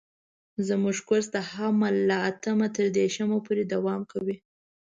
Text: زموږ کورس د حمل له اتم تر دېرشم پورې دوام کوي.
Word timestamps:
زموږ 0.67 0.97
کورس 1.07 1.27
د 1.35 1.37
حمل 1.51 1.95
له 2.09 2.15
اتم 2.29 2.59
تر 2.75 2.85
دېرشم 2.97 3.29
پورې 3.45 3.63
دوام 3.73 4.01
کوي. 4.11 4.37